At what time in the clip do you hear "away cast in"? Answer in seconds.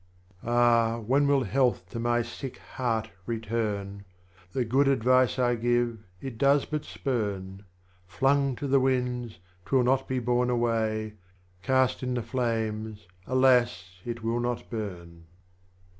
10.49-12.15